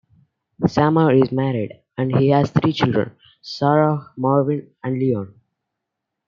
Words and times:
Sammer 0.65 1.11
is 1.13 1.31
married 1.31 1.73
and 1.95 2.11
has 2.15 2.49
three 2.49 2.73
children, 2.73 3.11
Sarah, 3.43 4.09
Marvin, 4.17 4.71
and 4.83 4.97
Leon. 4.97 5.39